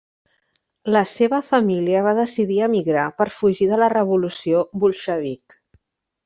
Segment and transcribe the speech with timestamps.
[0.95, 5.61] La seva família va decidir emigrar per fugir de la Revolució bolxevic.